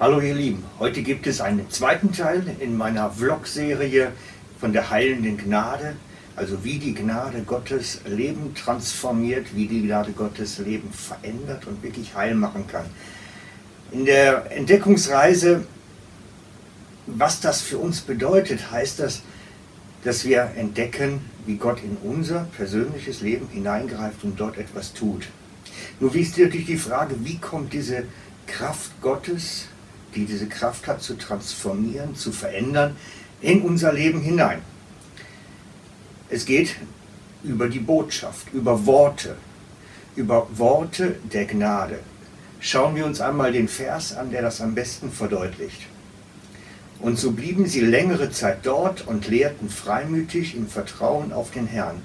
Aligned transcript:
Hallo 0.00 0.18
ihr 0.18 0.34
Lieben, 0.34 0.64
heute 0.78 1.02
gibt 1.02 1.26
es 1.26 1.42
einen 1.42 1.68
zweiten 1.68 2.10
Teil 2.10 2.56
in 2.58 2.74
meiner 2.74 3.10
Vlog-Serie 3.10 4.12
von 4.58 4.72
der 4.72 4.88
heilenden 4.88 5.36
Gnade, 5.36 5.94
also 6.36 6.64
wie 6.64 6.78
die 6.78 6.94
Gnade 6.94 7.42
Gottes 7.42 8.00
Leben 8.06 8.54
transformiert, 8.54 9.54
wie 9.54 9.66
die 9.66 9.82
Gnade 9.82 10.12
Gottes 10.12 10.56
Leben 10.56 10.90
verändert 10.90 11.66
und 11.66 11.82
wirklich 11.82 12.14
heil 12.14 12.34
machen 12.34 12.66
kann. 12.66 12.86
In 13.92 14.06
der 14.06 14.50
Entdeckungsreise, 14.50 15.66
was 17.06 17.42
das 17.42 17.60
für 17.60 17.76
uns 17.76 18.00
bedeutet, 18.00 18.70
heißt 18.70 19.00
das, 19.00 19.20
dass 20.02 20.24
wir 20.24 20.50
entdecken, 20.56 21.20
wie 21.44 21.56
Gott 21.56 21.82
in 21.84 21.98
unser 22.10 22.46
persönliches 22.56 23.20
Leben 23.20 23.48
hineingreift 23.48 24.24
und 24.24 24.40
dort 24.40 24.56
etwas 24.56 24.94
tut. 24.94 25.28
Nur 26.00 26.14
wie 26.14 26.22
ist 26.22 26.38
natürlich 26.38 26.64
die 26.64 26.78
Frage, 26.78 27.16
wie 27.22 27.36
kommt 27.36 27.74
diese 27.74 28.04
Kraft 28.46 28.92
Gottes, 29.02 29.66
die 30.14 30.24
diese 30.24 30.46
Kraft 30.46 30.86
hat, 30.86 31.02
zu 31.02 31.14
transformieren, 31.14 32.14
zu 32.14 32.32
verändern, 32.32 32.96
in 33.40 33.62
unser 33.62 33.92
Leben 33.92 34.20
hinein? 34.20 34.60
Es 36.28 36.44
geht 36.44 36.76
über 37.42 37.68
die 37.68 37.78
Botschaft, 37.78 38.52
über 38.52 38.86
Worte, 38.86 39.36
über 40.16 40.46
Worte 40.56 41.16
der 41.32 41.46
Gnade. 41.46 42.00
Schauen 42.60 42.94
wir 42.94 43.06
uns 43.06 43.20
einmal 43.20 43.52
den 43.52 43.68
Vers 43.68 44.16
an, 44.16 44.30
der 44.30 44.42
das 44.42 44.60
am 44.60 44.74
besten 44.74 45.10
verdeutlicht. 45.10 45.86
Und 47.00 47.18
so 47.18 47.32
blieben 47.32 47.66
sie 47.66 47.80
längere 47.80 48.30
Zeit 48.30 48.58
dort 48.64 49.06
und 49.06 49.26
lehrten 49.26 49.70
freimütig 49.70 50.54
im 50.54 50.68
Vertrauen 50.68 51.32
auf 51.32 51.50
den 51.50 51.66
Herrn, 51.66 52.02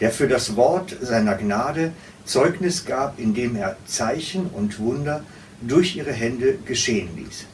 der 0.00 0.10
für 0.10 0.28
das 0.28 0.54
Wort 0.54 0.94
seiner 1.00 1.34
Gnade 1.34 1.92
Zeugnis 2.26 2.84
gab, 2.84 3.18
indem 3.18 3.56
er 3.56 3.76
Zeichen 3.86 4.46
und 4.46 4.78
Wunder 4.78 5.24
durch 5.66 5.96
ihre 5.96 6.12
Hände 6.12 6.58
geschehen 6.64 7.08
ließ. 7.16 7.46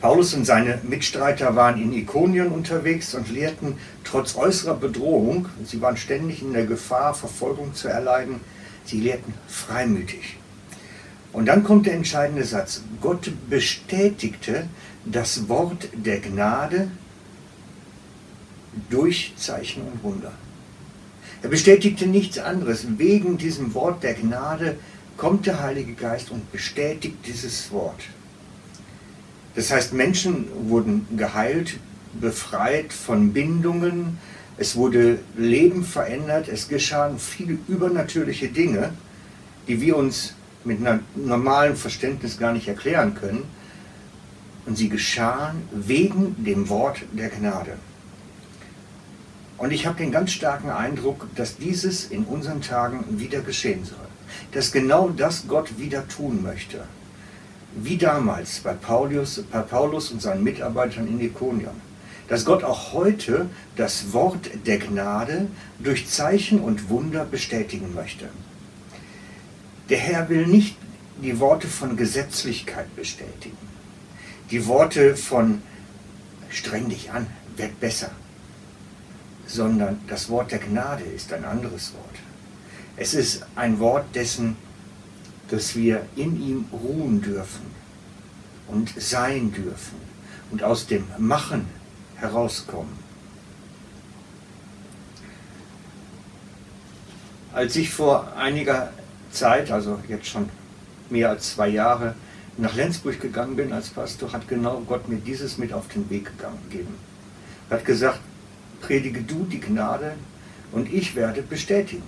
Paulus 0.00 0.34
und 0.34 0.44
seine 0.44 0.80
Mitstreiter 0.82 1.56
waren 1.56 1.80
in 1.80 1.92
Ikonien 1.92 2.48
unterwegs 2.48 3.14
und 3.14 3.30
lehrten 3.30 3.78
trotz 4.04 4.36
äußerer 4.36 4.74
Bedrohung, 4.74 5.48
sie 5.64 5.80
waren 5.80 5.96
ständig 5.96 6.42
in 6.42 6.52
der 6.52 6.66
Gefahr, 6.66 7.14
Verfolgung 7.14 7.74
zu 7.74 7.88
erleiden, 7.88 8.40
sie 8.84 9.00
lehrten 9.00 9.32
freimütig. 9.48 10.36
Und 11.32 11.46
dann 11.46 11.64
kommt 11.64 11.86
der 11.86 11.94
entscheidende 11.94 12.44
Satz. 12.44 12.82
Gott 13.00 13.32
bestätigte 13.48 14.68
das 15.04 15.48
Wort 15.48 15.88
der 15.94 16.20
Gnade 16.20 16.90
durch 18.90 19.32
Zeichen 19.36 19.82
und 19.82 20.02
Wunder. 20.02 20.32
Er 21.42 21.48
bestätigte 21.48 22.06
nichts 22.06 22.38
anderes. 22.38 22.86
Wegen 22.98 23.36
diesem 23.36 23.74
Wort 23.74 24.02
der 24.02 24.14
Gnade 24.14 24.76
kommt 25.16 25.46
der 25.46 25.62
Heilige 25.62 25.94
Geist 25.94 26.30
und 26.30 26.50
bestätigt 26.52 27.16
dieses 27.26 27.70
Wort. 27.70 28.02
Das 29.54 29.70
heißt, 29.70 29.92
Menschen 29.92 30.46
wurden 30.68 31.06
geheilt, 31.16 31.78
befreit 32.20 32.92
von 32.92 33.32
Bindungen, 33.32 34.18
es 34.56 34.76
wurde 34.76 35.18
Leben 35.36 35.84
verändert, 35.84 36.48
es 36.48 36.68
geschahen 36.68 37.18
viele 37.18 37.58
übernatürliche 37.66 38.48
Dinge, 38.48 38.92
die 39.66 39.80
wir 39.80 39.96
uns 39.96 40.34
mit 40.64 40.78
einem 40.78 41.00
normalen 41.14 41.76
Verständnis 41.76 42.38
gar 42.38 42.52
nicht 42.52 42.68
erklären 42.68 43.14
können. 43.14 43.44
Und 44.66 44.78
sie 44.78 44.88
geschahen 44.88 45.62
wegen 45.72 46.42
dem 46.42 46.68
Wort 46.68 47.02
der 47.12 47.28
Gnade. 47.28 47.76
Und 49.58 49.72
ich 49.72 49.86
habe 49.86 49.98
den 49.98 50.10
ganz 50.10 50.32
starken 50.32 50.70
Eindruck, 50.70 51.28
dass 51.34 51.58
dieses 51.58 52.06
in 52.06 52.24
unseren 52.24 52.62
Tagen 52.62 53.18
wieder 53.18 53.40
geschehen 53.40 53.84
soll. 53.84 53.98
Dass 54.52 54.72
genau 54.72 55.08
das 55.08 55.46
Gott 55.48 55.78
wieder 55.78 56.06
tun 56.08 56.42
möchte. 56.42 56.84
Wie 57.76 57.96
damals 57.96 58.60
bei 58.60 58.72
Paulus, 58.72 59.42
bei 59.50 59.60
Paulus 59.60 60.10
und 60.10 60.22
seinen 60.22 60.44
Mitarbeitern 60.44 61.08
in 61.08 61.20
Ikonion. 61.20 61.80
Dass 62.28 62.44
Gott 62.44 62.64
auch 62.64 62.92
heute 62.92 63.48
das 63.76 64.12
Wort 64.12 64.48
der 64.66 64.78
Gnade 64.78 65.48
durch 65.78 66.08
Zeichen 66.08 66.60
und 66.60 66.88
Wunder 66.88 67.24
bestätigen 67.24 67.94
möchte. 67.94 68.28
Der 69.90 69.98
Herr 69.98 70.28
will 70.30 70.46
nicht 70.46 70.76
die 71.22 71.38
Worte 71.40 71.68
von 71.68 71.96
Gesetzlichkeit 71.96 72.94
bestätigen, 72.96 73.56
die 74.50 74.66
Worte 74.66 75.16
von 75.16 75.62
streng 76.48 76.88
dich 76.88 77.10
an, 77.10 77.26
werd 77.56 77.78
besser, 77.80 78.10
sondern 79.46 80.00
das 80.08 80.28
Wort 80.28 80.52
der 80.52 80.58
Gnade 80.58 81.04
ist 81.04 81.32
ein 81.32 81.44
anderes 81.44 81.92
Wort. 81.94 82.33
Es 82.96 83.14
ist 83.14 83.44
ein 83.56 83.80
Wort 83.80 84.14
dessen, 84.14 84.56
dass 85.50 85.74
wir 85.74 86.06
in 86.14 86.40
ihm 86.40 86.64
ruhen 86.72 87.20
dürfen 87.20 87.66
und 88.68 88.94
sein 88.96 89.52
dürfen 89.52 89.98
und 90.50 90.62
aus 90.62 90.86
dem 90.86 91.04
Machen 91.18 91.66
herauskommen. 92.16 93.04
Als 97.52 97.76
ich 97.76 97.90
vor 97.90 98.32
einiger 98.36 98.92
Zeit, 99.30 99.70
also 99.70 99.98
jetzt 100.08 100.26
schon 100.26 100.48
mehr 101.10 101.30
als 101.30 101.54
zwei 101.54 101.68
Jahre, 101.68 102.14
nach 102.56 102.74
Lenzburg 102.74 103.20
gegangen 103.20 103.56
bin 103.56 103.72
als 103.72 103.88
Pastor, 103.88 104.32
hat 104.32 104.46
genau 104.46 104.80
Gott 104.86 105.08
mir 105.08 105.16
dieses 105.18 105.58
mit 105.58 105.72
auf 105.72 105.88
den 105.88 106.08
Weg 106.10 106.30
gegeben. 106.38 106.94
Er 107.68 107.78
hat 107.78 107.84
gesagt, 107.84 108.20
predige 108.80 109.22
du 109.22 109.44
die 109.44 109.60
Gnade 109.60 110.14
und 110.70 110.92
ich 110.92 111.16
werde 111.16 111.42
bestätigen. 111.42 112.04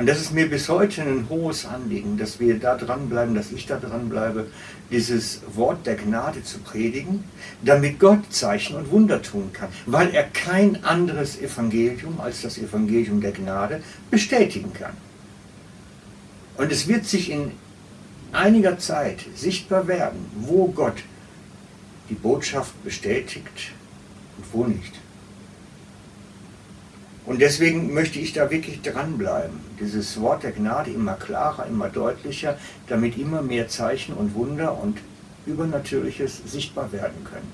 Und 0.00 0.06
das 0.06 0.18
ist 0.18 0.32
mir 0.32 0.48
bis 0.48 0.70
heute 0.70 1.02
ein 1.02 1.26
hohes 1.28 1.66
Anliegen, 1.66 2.16
dass 2.16 2.40
wir 2.40 2.58
da 2.58 2.74
dranbleiben, 2.74 3.34
dass 3.34 3.52
ich 3.52 3.66
da 3.66 3.76
dranbleibe, 3.76 4.46
dieses 4.90 5.42
Wort 5.54 5.86
der 5.86 5.96
Gnade 5.96 6.42
zu 6.42 6.60
predigen, 6.60 7.22
damit 7.62 8.00
Gott 8.00 8.20
Zeichen 8.30 8.76
und 8.76 8.90
Wunder 8.90 9.20
tun 9.20 9.50
kann, 9.52 9.68
weil 9.84 10.14
er 10.14 10.22
kein 10.22 10.82
anderes 10.84 11.38
Evangelium 11.38 12.18
als 12.18 12.40
das 12.40 12.56
Evangelium 12.56 13.20
der 13.20 13.32
Gnade 13.32 13.82
bestätigen 14.10 14.72
kann. 14.72 14.94
Und 16.56 16.72
es 16.72 16.88
wird 16.88 17.04
sich 17.04 17.30
in 17.30 17.52
einiger 18.32 18.78
Zeit 18.78 19.26
sichtbar 19.34 19.86
werden, 19.86 20.24
wo 20.40 20.68
Gott 20.68 20.96
die 22.08 22.14
Botschaft 22.14 22.72
bestätigt 22.84 23.72
und 24.38 24.46
wo 24.54 24.64
nicht. 24.64 24.94
Und 27.26 27.40
deswegen 27.40 27.92
möchte 27.92 28.18
ich 28.18 28.32
da 28.32 28.50
wirklich 28.50 28.80
dranbleiben, 28.82 29.60
dieses 29.78 30.20
Wort 30.20 30.42
der 30.42 30.52
Gnade 30.52 30.90
immer 30.90 31.14
klarer, 31.14 31.66
immer 31.66 31.88
deutlicher, 31.88 32.58
damit 32.88 33.18
immer 33.18 33.42
mehr 33.42 33.68
Zeichen 33.68 34.14
und 34.14 34.34
Wunder 34.34 34.80
und 34.80 34.98
Übernatürliches 35.46 36.40
sichtbar 36.46 36.92
werden 36.92 37.24
können. 37.24 37.52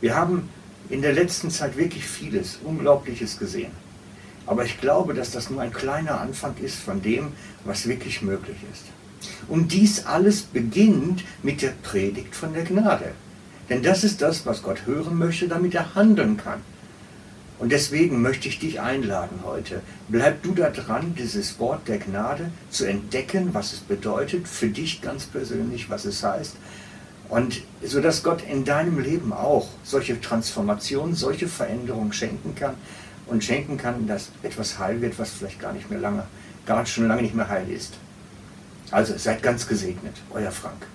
Wir 0.00 0.16
haben 0.16 0.48
in 0.88 1.02
der 1.02 1.12
letzten 1.12 1.50
Zeit 1.50 1.76
wirklich 1.76 2.04
vieles, 2.04 2.58
Unglaubliches 2.62 3.38
gesehen. 3.38 3.72
Aber 4.46 4.64
ich 4.64 4.80
glaube, 4.80 5.14
dass 5.14 5.30
das 5.30 5.50
nur 5.50 5.62
ein 5.62 5.72
kleiner 5.72 6.20
Anfang 6.20 6.54
ist 6.62 6.78
von 6.78 7.00
dem, 7.00 7.32
was 7.64 7.88
wirklich 7.88 8.22
möglich 8.22 8.58
ist. 8.72 8.84
Und 9.48 9.72
dies 9.72 10.04
alles 10.04 10.42
beginnt 10.42 11.24
mit 11.42 11.62
der 11.62 11.72
Predigt 11.82 12.36
von 12.36 12.52
der 12.52 12.64
Gnade. 12.64 13.12
Denn 13.70 13.82
das 13.82 14.04
ist 14.04 14.20
das, 14.20 14.44
was 14.44 14.62
Gott 14.62 14.84
hören 14.84 15.18
möchte, 15.18 15.48
damit 15.48 15.74
er 15.74 15.94
handeln 15.94 16.36
kann. 16.36 16.60
Und 17.58 17.70
deswegen 17.70 18.20
möchte 18.20 18.48
ich 18.48 18.58
dich 18.58 18.80
einladen 18.80 19.40
heute. 19.44 19.80
Bleib 20.08 20.42
du 20.42 20.54
da 20.54 20.70
dran, 20.70 21.14
dieses 21.16 21.58
Wort 21.58 21.86
der 21.86 21.98
Gnade 21.98 22.50
zu 22.70 22.84
entdecken, 22.84 23.54
was 23.54 23.72
es 23.72 23.80
bedeutet, 23.80 24.48
für 24.48 24.68
dich 24.68 25.00
ganz 25.00 25.24
persönlich, 25.26 25.88
was 25.88 26.04
es 26.04 26.22
heißt. 26.22 26.56
Und 27.28 27.62
so 27.82 28.00
dass 28.00 28.22
Gott 28.22 28.42
in 28.42 28.64
deinem 28.64 28.98
Leben 28.98 29.32
auch 29.32 29.68
solche 29.82 30.20
Transformationen, 30.20 31.14
solche 31.14 31.48
Veränderungen 31.48 32.12
schenken 32.12 32.54
kann 32.54 32.74
und 33.26 33.42
schenken 33.42 33.76
kann, 33.76 34.06
dass 34.06 34.30
etwas 34.42 34.78
heil 34.78 35.00
wird, 35.00 35.18
was 35.18 35.30
vielleicht 35.30 35.60
gar 35.60 35.72
nicht 35.72 35.90
mehr 35.90 36.00
lange, 36.00 36.26
gar 36.66 36.84
schon 36.84 37.08
lange 37.08 37.22
nicht 37.22 37.34
mehr 37.34 37.48
heil 37.48 37.70
ist. 37.70 37.94
Also 38.90 39.16
seid 39.16 39.42
ganz 39.42 39.66
gesegnet, 39.66 40.16
euer 40.30 40.50
Frank. 40.50 40.86